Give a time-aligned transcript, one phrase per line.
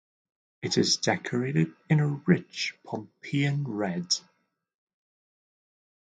[0.63, 4.15] It is decorated in a rich 'Pompeian' red.